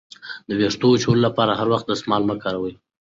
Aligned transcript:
د 0.47 0.49
ویښتو 0.59 0.85
وچولو 0.91 1.25
لپاره 1.27 1.51
هر 1.59 1.67
وخت 1.73 1.85
دستمال 1.87 2.21
مه 2.29 2.35
کاروئ. 2.43 2.73